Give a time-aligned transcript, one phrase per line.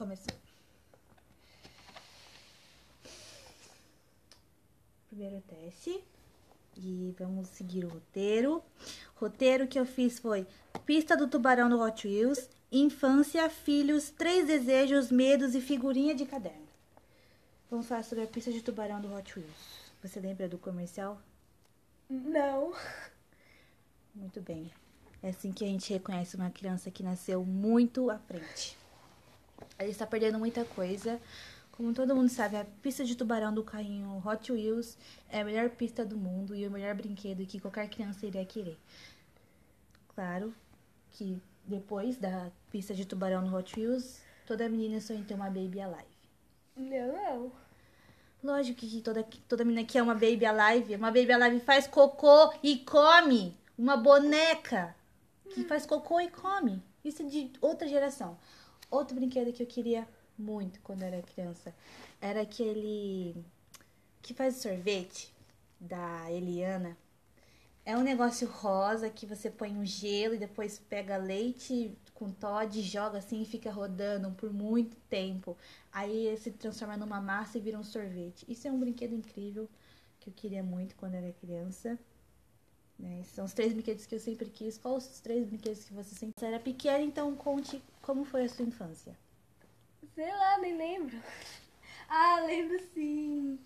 [0.00, 0.32] Começou.
[5.08, 6.02] Primeiro teste.
[6.74, 8.64] E vamos seguir o roteiro.
[9.16, 10.46] Roteiro que eu fiz foi
[10.86, 16.66] Pista do Tubarão do Hot Wheels, Infância, Filhos, Três Desejos, Medos e Figurinha de Caderno.
[17.70, 19.92] Vamos falar sobre a pista de tubarão do Hot Wheels.
[20.02, 21.20] Você lembra do comercial?
[22.08, 22.72] Não.
[24.14, 24.72] Muito bem.
[25.22, 28.79] É assim que a gente reconhece uma criança que nasceu muito à frente.
[29.78, 31.20] Ela está perdendo muita coisa.
[31.72, 34.98] Como todo mundo sabe, a pista de tubarão do carrinho Hot Wheels
[35.30, 38.78] é a melhor pista do mundo e o melhor brinquedo que qualquer criança iria querer.
[40.14, 40.54] Claro
[41.12, 45.46] que depois da pista de tubarão no Hot Wheels, toda menina sonha em ter uma
[45.46, 46.20] Baby Alive.
[46.76, 47.52] Não, não.
[48.42, 50.96] Lógico que toda, toda menina quer uma Baby Alive.
[50.96, 53.56] Uma Baby Alive faz cocô e come.
[53.78, 54.94] Uma boneca
[55.54, 56.82] que faz cocô e come.
[57.04, 58.38] Isso é de outra geração.
[58.90, 60.06] Outro brinquedo que eu queria
[60.38, 61.74] muito quando era criança
[62.20, 63.34] era aquele
[64.22, 65.32] que faz sorvete
[65.78, 66.96] da Eliana.
[67.84, 72.82] É um negócio rosa que você põe um gelo e depois pega leite com Todd,
[72.82, 75.56] joga assim e fica rodando por muito tempo.
[75.90, 78.44] Aí se transforma numa massa e vira um sorvete.
[78.48, 79.68] Isso é um brinquedo incrível
[80.20, 81.98] que eu queria muito quando era criança.
[83.00, 83.22] Né?
[83.24, 84.78] São os três brinquedos que eu sempre quis.
[84.78, 87.00] Quais os três brinquedos que você sempre era pequena?
[87.04, 89.16] Então conte como foi a sua infância.
[90.14, 91.16] Sei lá, nem lembro.
[92.12, 93.58] Ah, lembro sim.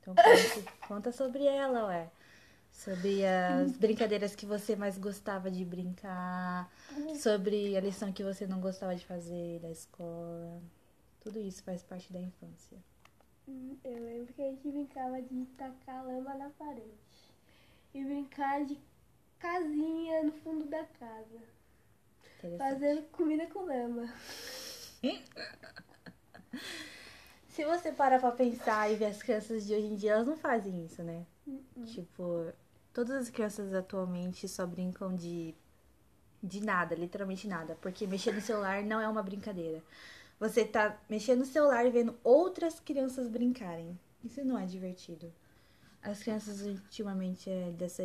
[0.00, 2.10] Então conte, conta sobre ela, ué.
[2.72, 6.70] Sobre as brincadeiras que você mais gostava de brincar,
[7.12, 10.62] sobre a lição que você não gostava de fazer da escola.
[11.20, 12.78] Tudo isso faz parte da infância.
[13.46, 16.98] Hum, Eu lembro que a gente brincava de tacar lama na parede.
[17.94, 18.78] E brincar de
[19.38, 21.40] casinha no fundo da casa.
[22.56, 24.12] Fazendo comida com lama.
[27.48, 30.36] Se você parar pra pensar e ver as crianças de hoje em dia, elas não
[30.36, 31.26] fazem isso, né?
[31.86, 32.52] Tipo,
[32.92, 35.54] todas as crianças atualmente só brincam de
[36.42, 39.82] de nada, literalmente nada, porque mexer no celular não é uma brincadeira.
[40.38, 43.98] Você tá mexendo no celular e vendo outras crianças brincarem.
[44.24, 45.30] Isso não é divertido.
[46.02, 48.02] As crianças ultimamente é, dessa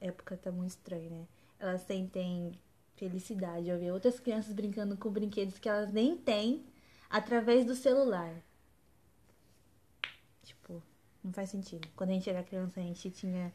[0.00, 1.26] época tá muito estranho, né?
[1.58, 2.52] Elas sentem
[2.96, 6.66] felicidade ao ver outras crianças brincando com brinquedos que elas nem têm
[7.08, 8.34] através do celular.
[10.42, 10.82] Tipo,
[11.24, 11.88] não faz sentido.
[11.96, 13.52] Quando a gente era criança, a gente tinha,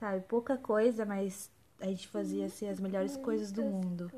[0.00, 1.50] sabe, pouca coisa, mas
[1.80, 4.10] a gente fazia assim, as melhores coisas do mundo.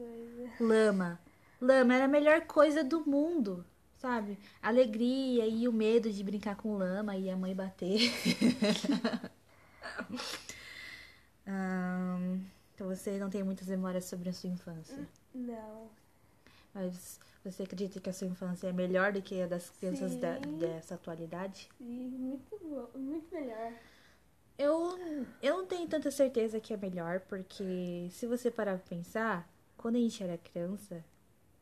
[0.61, 1.21] Lama.
[1.61, 3.65] Lama era a melhor coisa do mundo,
[3.99, 4.39] sabe?
[4.63, 8.01] Alegria e o medo de brincar com lama e a mãe bater.
[11.47, 12.41] Ahn,
[12.75, 15.07] então você não tem muitas memórias sobre a sua infância.
[15.35, 15.89] Não.
[16.75, 20.41] Mas você acredita que a sua infância é melhor do que a das crianças da-
[20.43, 20.59] Sim.
[20.59, 21.69] dessa atualidade?
[21.81, 23.73] E muito bom, muito melhor.
[24.59, 24.99] Eu,
[25.43, 29.97] eu não tenho tanta certeza que é melhor, porque se você parar pra pensar, quando
[29.97, 31.05] a gente era criança,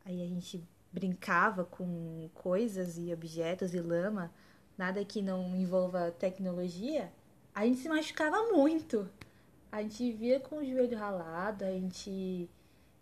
[0.03, 0.63] aí a gente
[0.95, 4.31] brincava com coisas e objetos e lama,
[4.77, 7.11] nada que não envolva tecnologia,
[7.53, 9.09] a gente se machucava muito.
[9.69, 12.49] A gente vivia com o joelho ralado, a gente.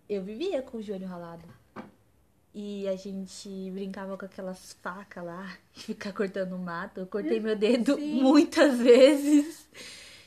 [0.09, 1.45] Eu vivia com o joelho ralado.
[2.55, 6.99] E a gente brincava com aquelas facas lá, ficar cortando mato.
[6.99, 8.21] Eu cortei meu dedo Sim.
[8.21, 9.67] muitas vezes.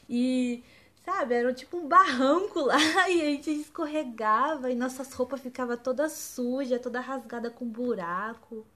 [0.09, 0.63] E,
[1.07, 2.77] sabe, era tipo um barranco lá
[3.09, 8.67] e a gente escorregava e nossas roupas ficavam toda suja, toda rasgada com buraco.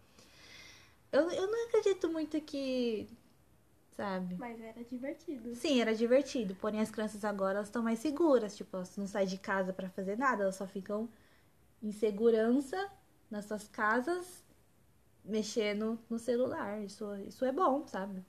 [1.10, 3.08] Eu, eu não acredito muito que,
[3.96, 4.36] sabe?
[4.36, 5.56] Mas era divertido.
[5.56, 6.54] Sim, era divertido.
[6.54, 8.56] Porém, as crianças agora elas estão mais seguras.
[8.56, 10.44] Tipo, elas não saem de casa pra fazer nada.
[10.44, 11.08] Elas só ficam
[11.82, 12.88] em segurança
[13.28, 14.44] nas suas casas,
[15.24, 16.80] mexendo no celular.
[16.80, 18.24] Isso, isso é bom, sabe?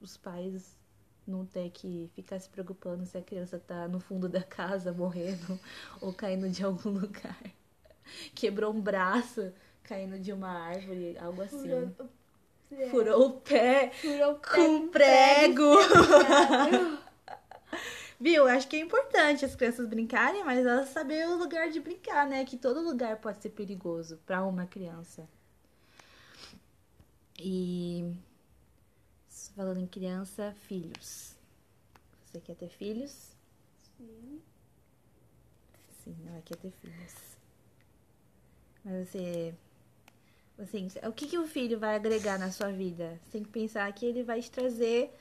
[0.00, 0.78] Os pais
[1.26, 5.58] não ter que ficar se preocupando se a criança tá no fundo da casa morrendo
[6.00, 7.42] ou caindo de algum lugar.
[8.34, 9.52] Quebrou um braço
[9.82, 11.68] caindo de uma árvore, algo assim.
[11.68, 12.10] Furou,
[12.72, 15.74] é, Furou o pé furou o pé com prego.
[18.20, 18.46] Viu?
[18.46, 22.44] Acho que é importante as crianças brincarem, mas elas saberem o lugar de brincar, né?
[22.44, 25.28] Que todo lugar pode ser perigoso para uma criança.
[27.38, 28.14] E
[29.54, 31.34] falando em criança, filhos.
[32.24, 33.30] Você quer ter filhos?
[33.96, 34.42] Sim.
[36.02, 37.14] Sim, ela quer ter filhos.
[38.84, 39.54] Mas você.
[40.58, 43.18] Assim, o que, que o filho vai agregar na sua vida?
[43.22, 45.12] Você tem que pensar que ele vai te trazer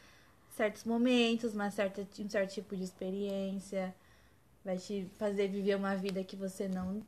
[0.56, 3.96] certos momentos, uma certa, um certo tipo de experiência,
[4.64, 7.02] vai te fazer viver uma vida que você não,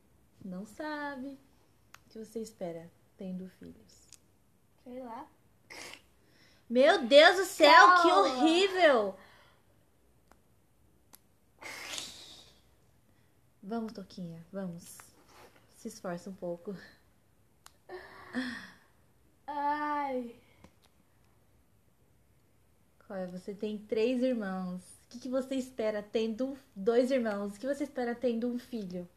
[0.43, 1.37] não sabe.
[2.09, 4.19] que você espera tendo filhos?
[4.83, 5.27] Sei lá.
[6.69, 7.69] Meu Deus do céu,
[8.01, 8.21] que Calma.
[8.21, 9.15] horrível!
[13.61, 14.97] Vamos, Toquinha, vamos.
[15.77, 16.75] Se esforça um pouco.
[19.47, 20.35] Ai.
[23.09, 23.27] É?
[23.27, 24.81] Você tem três irmãos.
[24.81, 27.55] O que, que você espera tendo dois irmãos?
[27.55, 29.07] O que você espera tendo um filho?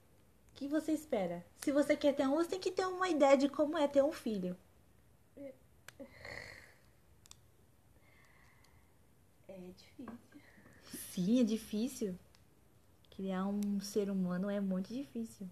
[0.53, 1.45] O que você espera?
[1.63, 4.03] Se você quer ter um, você tem que ter uma ideia de como é ter
[4.03, 4.57] um filho.
[9.59, 10.19] É difícil.
[11.11, 12.19] Sim, é difícil.
[13.11, 15.49] Criar um ser humano é muito difícil.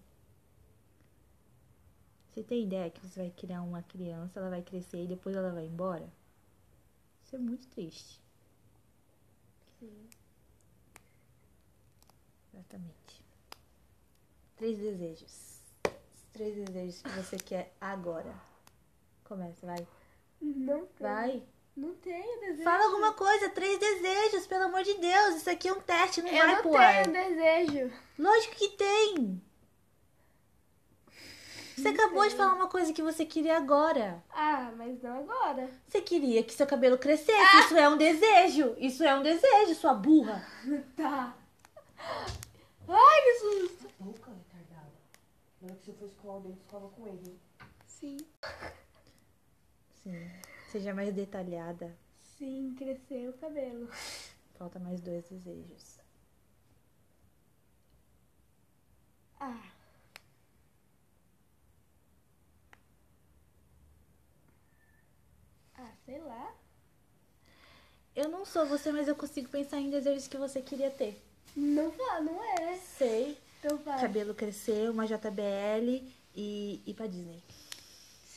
[2.29, 5.51] Você tem ideia que você vai criar uma criança, ela vai crescer e depois ela
[5.51, 6.07] vai embora?
[7.25, 8.21] Isso é muito triste.
[9.79, 10.07] Sim.
[12.53, 13.25] Exatamente.
[14.55, 15.61] Três desejos.
[15.85, 18.33] Os três desejos que você quer agora.
[19.25, 19.85] Começa, vai.
[20.39, 20.99] Não tenho.
[20.99, 21.56] Vai.
[21.77, 22.63] Não tenho desejo.
[22.63, 23.49] Fala alguma coisa.
[23.49, 25.35] Três desejos, pelo amor de Deus.
[25.35, 27.07] Isso aqui é um teste, não Eu vai não pro tenho ar.
[27.07, 27.93] desejo.
[28.17, 29.41] Lógico que tem.
[31.77, 34.23] Você acabou de falar uma coisa que você queria agora.
[34.31, 35.69] Ah, mas não agora.
[35.87, 37.57] Você queria que seu cabelo crescesse.
[37.59, 38.75] Isso é um desejo.
[38.79, 40.43] Isso é um desejo, sua burra.
[40.97, 41.35] Tá.
[42.87, 43.87] Ai, que susto.
[43.99, 44.91] Boca, retardada.
[45.61, 47.39] Na hora que você for escovar o dente, escova com ele.
[47.85, 48.17] Sim.
[50.03, 50.31] Sim.
[50.71, 51.95] Seja mais detalhada.
[52.37, 53.89] Sim, cresceu o cabelo.
[54.57, 55.99] Falta mais dois desejos.
[59.39, 59.71] Ah.
[65.75, 66.53] Ah, sei lá.
[68.15, 71.21] Eu não sou você, mas eu consigo pensar em desejos que você queria ter.
[71.55, 72.77] Não vá, não é.
[72.77, 73.37] Sei.
[73.59, 74.01] Então vai.
[74.01, 76.03] Cabelo crescer, uma JBL
[76.35, 77.43] e ir pra Disney.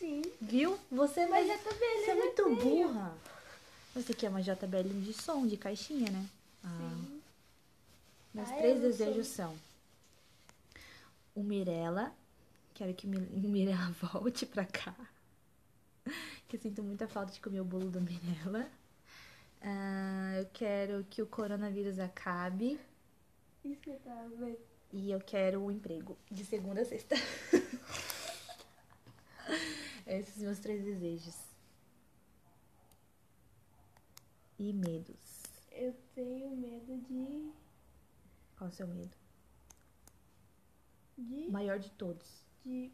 [0.00, 0.22] Sim.
[0.40, 0.78] Viu?
[0.90, 2.56] Você, Mas também, você é muito tenho.
[2.88, 3.14] burra.
[3.94, 6.26] Você quer uma JBL de som, de caixinha, né?
[6.64, 6.78] Ah.
[6.78, 7.20] Sim.
[8.32, 9.54] Meus Ah, três desejos são
[11.34, 12.14] o Mirella.
[12.74, 14.94] Quero que o Mi- o Mirella volte pra cá.
[16.48, 18.66] Que eu sinto muita falta de comer o bolo do Mirella.
[19.60, 22.80] Ah, eu quero que o coronavírus acabe.
[23.64, 24.58] Isso que eu tava vendo.
[24.92, 27.16] E eu quero um emprego de segunda a sexta.
[30.10, 31.36] Esses são meus três desejos.
[34.58, 35.42] E medos.
[35.70, 37.52] Eu tenho medo de.
[38.56, 39.16] Qual é o seu medo?
[41.16, 41.48] de.
[41.50, 42.44] Maior de todos.
[42.64, 42.90] de.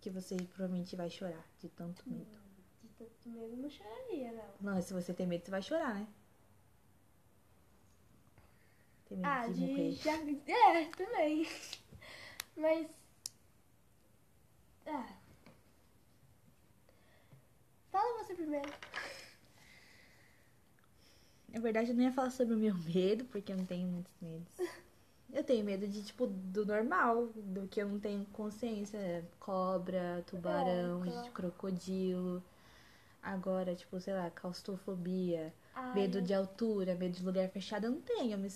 [0.00, 2.38] Que você provavelmente vai chorar de tanto medo.
[2.82, 4.74] de tanto medo, não choraria, não.
[4.74, 6.06] Não, se você tem medo, você vai chorar, né?
[9.08, 9.60] Tem medo Ah, de, de.
[9.66, 9.92] morrer.
[9.92, 10.12] Já...
[10.46, 11.46] É, também.
[12.56, 12.88] Mas.
[14.86, 15.16] Ah.
[17.96, 18.68] Fala você primeiro.
[21.48, 24.12] Na verdade, eu não ia falar sobre o meu medo, porque eu não tenho muitos
[24.20, 24.46] medos.
[25.32, 29.24] Eu tenho medo de, tipo, do normal, do que eu não tenho consciência.
[29.40, 31.32] Cobra, tubarão, É, claro.
[31.32, 32.42] crocodilo.
[33.22, 38.02] Agora, tipo, sei lá, claustrofobia, Ai, medo de altura, medo de lugar fechado, eu não
[38.02, 38.32] tenho.
[38.32, 38.48] Eu me,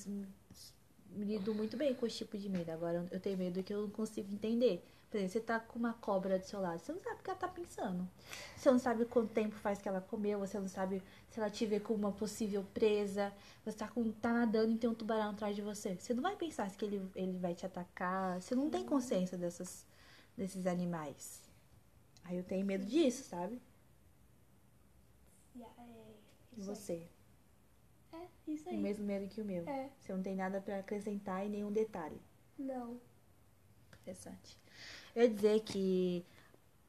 [1.13, 2.71] me lido muito bem com esse tipo de medo.
[2.73, 4.85] Agora, eu tenho medo que eu não consigo entender.
[5.11, 7.31] Por exemplo, você tá com uma cobra do seu lado, você não sabe o que
[7.31, 8.09] ela tá pensando.
[8.56, 11.67] Você não sabe quanto tempo faz que ela comeu, você não sabe se ela te
[11.67, 13.32] vê como uma possível presa.
[13.65, 15.96] Você tá, com, tá nadando e tem um tubarão atrás de você.
[15.96, 18.41] Você não vai pensar se que ele, ele vai te atacar.
[18.41, 19.84] Você não tem consciência dessas,
[20.37, 21.41] desses animais.
[22.25, 23.61] Aí eu tenho medo disso, sabe?
[25.56, 26.15] É,
[26.56, 27.08] E você?
[28.13, 28.77] É, isso O aí.
[28.77, 29.65] mesmo medo que o meu.
[29.67, 32.20] É, Você não tem nada pra acrescentar e nenhum detalhe.
[32.58, 33.01] não.
[34.10, 34.58] Interessante.
[35.14, 36.24] Eu ia dizer que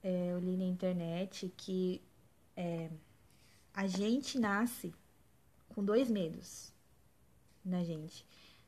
[0.04, 2.02] é, eu li na internet que
[2.56, 2.90] é,
[3.74, 4.94] a gente nasce
[5.70, 6.74] com dois medos
[7.64, 8.26] na gente.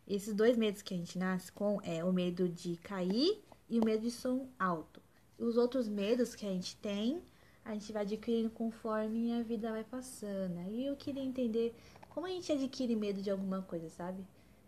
[0.08, 3.86] Esses dois medos que a gente nasce com é o medo de cair e o
[3.86, 5.02] medo de som alto.
[5.40, 7.24] E os outros medos que a gente tem,
[7.66, 10.60] a gente vai adquirindo conforme a vida vai passando.
[10.60, 11.74] Aí eu queria entender
[12.10, 14.24] como a gente adquire medo de alguma coisa, sabe?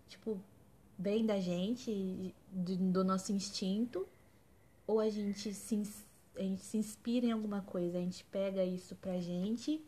[0.07, 0.41] Tipo,
[0.97, 4.07] vem da gente, de- do nosso instinto,
[4.87, 5.81] ou a gente se,
[6.35, 9.83] a gente se inspira em alguma coisa, a gente pega isso pra gente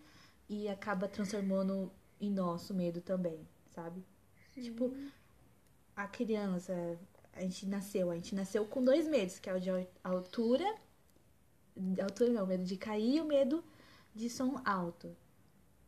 [0.49, 3.39] e acaba transformando em nosso medo também,
[3.71, 4.03] sabe?
[4.53, 4.93] Tipo,
[5.95, 6.73] a criança,
[7.33, 10.65] a gente nasceu, a gente nasceu com dois medos, que é o de al- altura,
[12.01, 13.63] altura não, o medo de cair e o medo
[14.15, 15.15] de som alto.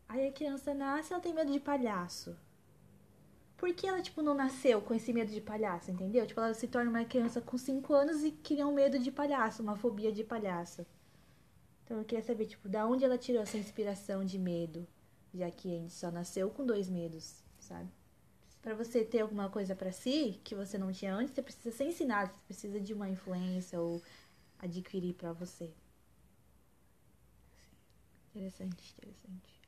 [0.08, 2.36] Aí a criança nasce, ela tem medo de palhaço.
[3.60, 6.26] Por que ela, tipo, não nasceu com esse medo de palhaço, entendeu?
[6.26, 9.62] Tipo, ela se torna uma criança com 5 anos e cria um medo de palhaço,
[9.62, 10.86] uma fobia de palhaço.
[11.84, 14.88] Então eu queria saber, tipo, da onde ela tirou essa inspiração de medo,
[15.34, 17.90] já que a gente só nasceu com dois medos, sabe?
[18.62, 21.84] Pra você ter alguma coisa pra si que você não tinha antes, você precisa ser
[21.84, 24.02] ensinado, você precisa de uma influência ou
[24.58, 25.70] adquirir pra você.
[28.34, 29.60] Interessante, interessante.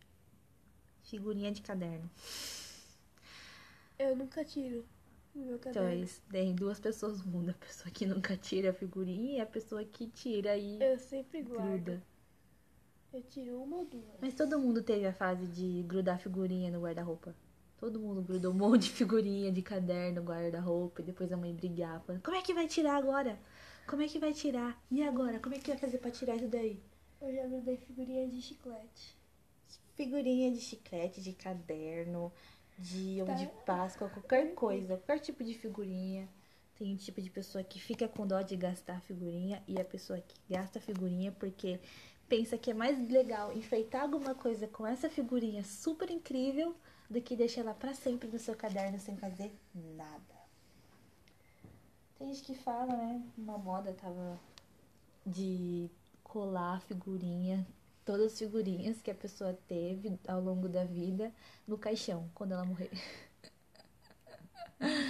[1.04, 2.10] Figurinha de caderno.
[4.02, 4.86] Eu nunca tiro
[5.36, 7.52] Então, eles tem duas pessoas no mundo.
[7.52, 11.42] A pessoa que nunca tira a figurinha e a pessoa que tira e Eu sempre
[11.44, 11.84] guardo.
[11.84, 12.04] gruda.
[13.14, 14.20] Eu tiro uma ou duas.
[14.22, 17.36] Mas todo mundo teve a fase de grudar figurinha no guarda-roupa.
[17.78, 21.54] Todo mundo grudou um monte de figurinha de caderno no guarda-roupa e depois a mãe
[21.54, 22.00] brigava.
[22.06, 23.38] falando, Como é que vai tirar agora?
[23.88, 24.82] Como é que vai tirar?
[24.90, 25.40] E agora?
[25.40, 26.80] Como é que vai fazer pra tirar isso daí?
[27.22, 29.18] Eu já grudei figurinha de chiclete.
[29.96, 32.32] Figurinha de chiclete, de caderno,
[32.82, 33.34] de ovo Tá.
[33.36, 36.28] de Páscoa, qualquer coisa, qualquer tipo de figurinha.
[36.76, 40.20] Tem um tipo de pessoa que fica com dó de gastar figurinha e a pessoa
[40.20, 41.80] que gasta figurinha porque
[42.28, 46.76] pensa que é mais legal enfeitar alguma coisa com essa figurinha super incrível
[47.10, 50.42] do que deixar ela pra sempre no seu caderno sem fazer nada.
[52.18, 53.22] Tem gente que fala, né?
[53.38, 54.40] Uma moda tava
[55.26, 55.90] de
[56.24, 57.68] colar a figurinha,
[58.06, 61.32] todas as figurinhas que a pessoa teve ao longo da vida
[61.68, 62.92] no caixão, quando ela morrer.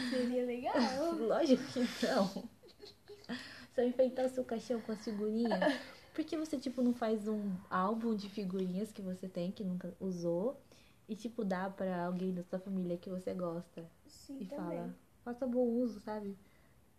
[0.10, 0.76] Seria legal.
[1.16, 2.28] Lógico que não.
[3.74, 5.60] Se eu enfeitar o seu caixão com as figurinhas,
[6.14, 9.94] por que você, tipo, não faz um álbum de figurinhas que você tem, que nunca
[10.00, 10.60] usou,
[11.08, 13.90] e, tipo, dá pra alguém da sua família que você gosta?
[14.08, 14.80] Sim, e também.
[14.80, 16.38] fala, faça bom uso, sabe?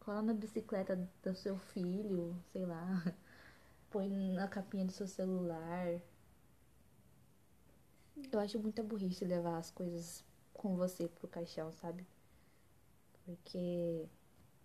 [0.00, 3.14] Cola na bicicleta do seu filho, sei lá.
[3.92, 6.00] Põe na capinha do seu celular.
[8.32, 12.06] Eu acho muita burrice levar as coisas com você pro caixão, sabe?
[13.24, 14.08] Porque,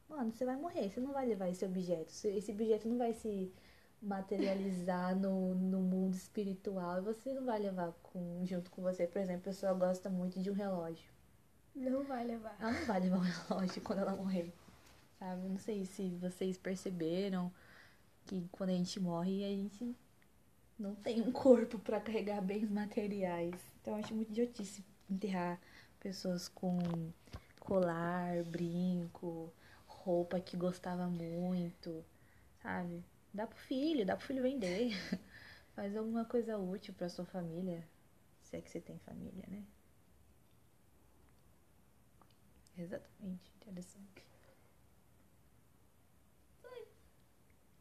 [0.07, 2.09] mano, você vai morrer, você não vai levar esse objeto.
[2.25, 3.51] Esse objeto não vai se
[4.01, 9.05] materializar no, no mundo espiritual e você não vai levar com, junto com você.
[9.07, 11.11] Por exemplo, a pessoa gosta muito de um relógio.
[11.75, 12.55] Não vai levar.
[12.61, 14.53] Ela não vai levar um relógio quando ela morrer.
[15.19, 15.49] Sabe?
[15.49, 17.51] Não sei se vocês perceberam
[18.27, 19.95] que quando a gente morre, a gente
[20.77, 23.55] não tem um corpo pra carregar bens materiais.
[23.81, 25.59] Então eu acho muito idiotice enterrar
[25.99, 26.77] pessoas com
[27.59, 29.51] colar, brinco,
[29.87, 32.03] roupa que gostava muito,
[32.61, 33.03] sabe?
[33.33, 34.91] Dá pro filho, dá pro filho vender.
[35.75, 37.87] Faz alguma coisa útil pra sua família.
[38.43, 39.63] Se é que você tem família, né?
[42.77, 44.26] Exatamente, interessante.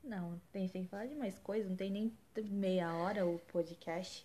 [0.07, 4.25] Não, tem, tem que falar de mais coisa, não tem nem meia hora o podcast.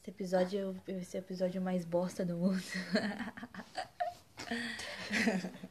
[0.00, 2.62] Esse episódio vai ser o episódio mais bosta do mundo.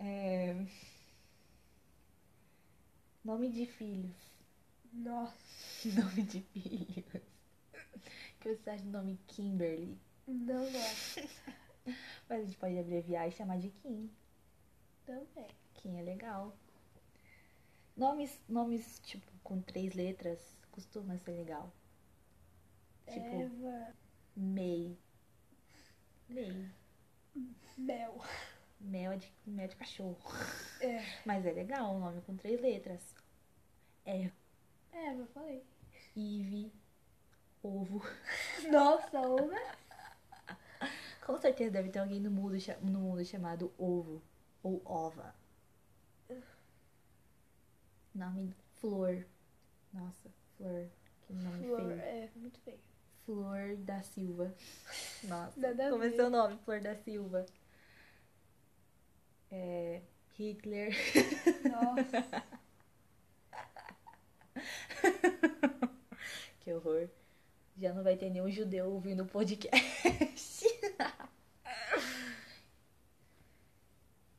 [0.00, 0.54] É,
[3.24, 4.16] Nome de filhos.
[4.92, 5.36] Nossa,
[6.00, 7.04] Nome de filhos.
[7.14, 9.98] O que você acha do nome Kimberly?
[10.26, 11.28] não gosto.
[12.28, 14.10] Mas a gente pode abreviar e chamar de Kim.
[15.04, 15.48] Também.
[15.74, 16.56] Kim é legal.
[17.98, 20.38] Nomes, nomes tipo, com três letras
[20.70, 21.72] costuma ser legal.
[23.08, 23.92] Tipo, Eva,
[24.36, 24.96] May.
[26.28, 26.70] May.
[27.76, 28.24] Mel.
[28.80, 30.16] Mel é de, mel é de cachorro.
[30.80, 31.02] É.
[31.26, 33.02] Mas é legal o nome com três letras.
[34.06, 34.30] É
[34.92, 35.66] Eva, falei.
[36.16, 36.72] Eve.
[37.64, 38.00] Ovo.
[38.70, 39.60] Nossa, uma.
[41.26, 44.22] Com certeza deve ter alguém no mundo, no mundo chamado Ovo.
[44.62, 45.34] Ou Ova.
[48.14, 49.26] Nome Flor.
[49.92, 50.88] Nossa, Flor.
[51.26, 51.80] Que nome Flor.
[51.80, 52.00] feio.
[52.00, 52.80] É, muito feio.
[53.24, 54.54] Flor da Silva.
[55.24, 57.44] Nossa, Nada como é seu nome, Flor da Silva?
[59.50, 60.02] É.
[60.38, 60.94] Hitler.
[61.70, 62.44] Nossa.
[66.60, 67.08] que horror.
[67.76, 70.64] Já não vai ter nenhum judeu ouvindo o podcast.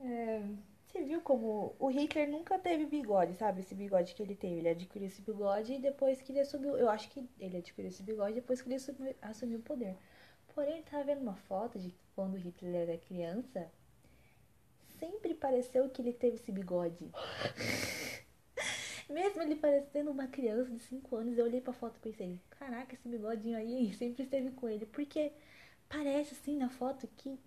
[0.02, 0.42] É,
[1.04, 3.62] viu como o Hitler nunca teve bigode, sabe?
[3.62, 4.56] Esse bigode que ele teve.
[4.56, 6.78] Ele adquiriu esse bigode e depois que ele assumiu.
[6.78, 9.96] Eu acho que ele adquiriu esse bigode depois que ele assumiu, assumiu o poder.
[10.54, 13.72] Porém, ele tava vendo uma foto de quando Hitler era criança.
[15.00, 17.10] Sempre pareceu que ele teve esse bigode.
[19.10, 22.94] Mesmo ele parecendo uma criança de 5 anos, eu olhei pra foto e pensei, caraca,
[22.94, 24.86] esse bigodinho aí sempre esteve com ele.
[24.86, 25.32] Porque
[25.88, 27.40] parece assim na foto que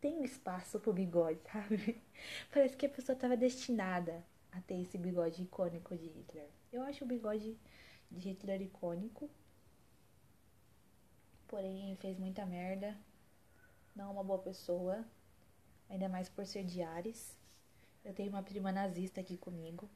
[0.00, 2.00] tem um espaço pro bigode, sabe?
[2.52, 6.48] Parece que a pessoa estava destinada a ter esse bigode icônico de Hitler.
[6.72, 7.56] Eu acho o bigode
[8.10, 9.28] de Hitler icônico.
[11.46, 12.96] Porém, fez muita merda.
[13.94, 15.04] não uma boa pessoa,
[15.88, 17.36] ainda mais por ser de Ares.
[18.04, 19.88] Eu tenho uma prima nazista aqui comigo.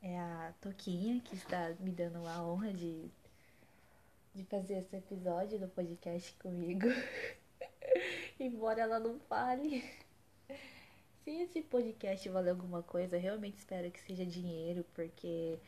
[0.00, 3.10] É a Toquinha, que está me dando a honra de,
[4.34, 6.86] de fazer esse episódio do podcast comigo.
[8.38, 9.82] Embora ela não fale.
[11.24, 15.58] Se esse podcast valer alguma coisa, eu realmente espero que seja dinheiro, porque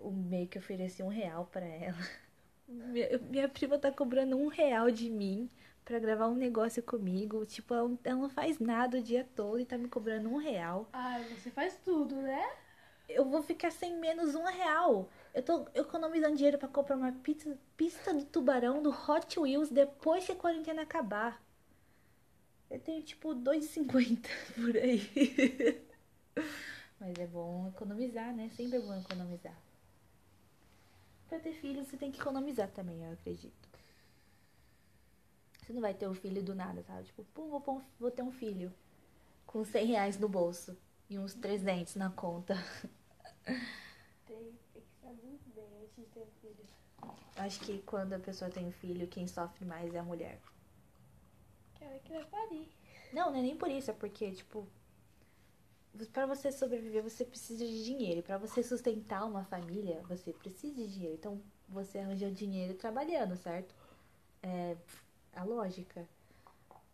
[0.00, 1.98] o meio que ofereci um real para ela.
[2.68, 5.50] Minha, minha prima tá cobrando um real de mim
[5.84, 7.44] pra gravar um negócio comigo.
[7.44, 10.88] Tipo, ela, ela não faz nada o dia todo e tá me cobrando um real.
[10.92, 12.48] Ai, você faz tudo, né?
[13.12, 15.08] Eu vou ficar sem menos um real.
[15.34, 20.24] Eu tô economizando dinheiro pra comprar uma pizza, pista do tubarão do Hot Wheels depois
[20.24, 21.42] que a quarentena acabar.
[22.70, 25.84] Eu tenho tipo 2,50 por aí.
[27.00, 28.50] Mas é bom economizar, né?
[28.56, 29.56] Sempre é bom economizar.
[31.28, 33.68] Pra ter filho, você tem que economizar também, eu acredito.
[35.60, 37.04] Você não vai ter um filho do nada, sabe?
[37.04, 38.72] Tipo, pô, vou, vou ter um filho
[39.46, 40.76] com 100 reais no bolso
[41.08, 42.54] e uns 300 na conta.
[44.26, 46.66] Tem, tem que saber muito bem antes de ter filho.
[47.36, 50.38] Acho que quando a pessoa tem filho, quem sofre mais é a mulher.
[51.74, 52.68] Que ela que vai parir.
[53.12, 54.66] Não, não é nem por isso, é porque, tipo,
[56.12, 58.20] para você sobreviver, você precisa de dinheiro.
[58.20, 61.14] E pra você sustentar uma família, você precisa de dinheiro.
[61.14, 63.74] Então, você arranja o dinheiro trabalhando, certo?
[64.42, 64.76] É
[65.34, 66.08] a lógica.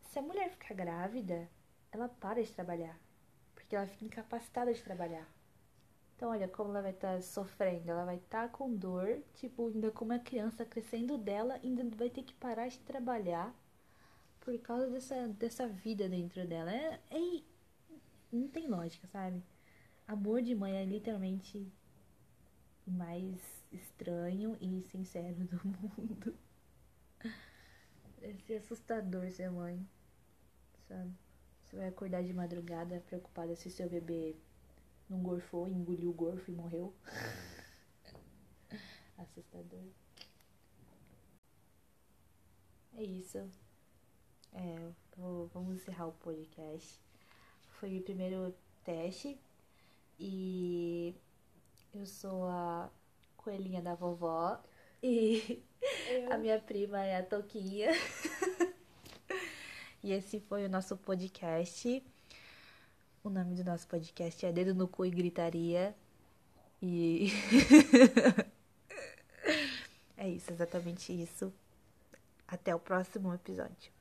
[0.01, 1.49] Se a mulher ficar grávida,
[1.93, 2.99] ela para de trabalhar.
[3.55, 5.27] Porque ela fica incapacitada de trabalhar.
[6.17, 7.91] Então, olha como ela vai estar sofrendo.
[7.91, 12.23] Ela vai estar com dor, tipo, ainda com uma criança crescendo dela, ainda vai ter
[12.23, 13.55] que parar de trabalhar
[14.41, 16.73] por causa dessa, dessa vida dentro dela.
[16.73, 17.43] É, é-
[18.33, 19.43] não tem lógica, sabe?
[20.09, 21.73] Amor de mãe é literalmente
[22.87, 26.35] o mais estranho e sincero do mundo.
[28.21, 29.87] Deve ser assustador ser mãe,
[30.89, 31.13] sabe?
[31.65, 34.37] Você vai acordar de madrugada preocupada se seu bebê
[35.09, 36.95] não gorfou, engoliu o gorfo e morreu.
[39.19, 39.85] Assustador.
[42.95, 43.39] É isso.
[44.53, 46.99] É, vou- vamos encerrar o podcast.
[47.79, 49.39] Foi o primeiro teste
[50.19, 51.15] e
[51.95, 52.91] eu sou a
[53.37, 54.59] coelhinha da vovó
[55.03, 55.63] e
[56.09, 57.91] Eu, a minha prima é a Toquinha.
[60.03, 62.03] e esse foi o nosso podcast.
[63.27, 65.97] O nome do nosso podcast é Dedo no Cu e Gritaria.
[66.81, 67.27] E
[70.17, 71.53] é isso, exatamente isso.
[72.47, 73.96] Até o próximo episódio.